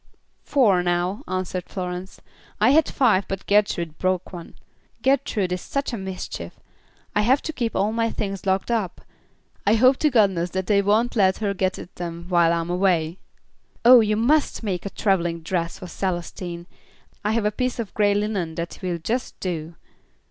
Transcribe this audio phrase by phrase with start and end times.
[0.41, 2.21] "Four, now," answered Florence.
[2.59, 4.55] "I had five, but Gertrude broke one.
[5.03, 6.59] Gertrude is such a mischief,
[7.15, 9.01] I have to keep all my things locked up.
[9.63, 13.19] I hope to goodness they won't let her get at them while I'm away."
[13.85, 16.65] "Oh, you must make a traveling dress for your Celestine.
[17.23, 19.75] I have a piece of grey linen that will just do."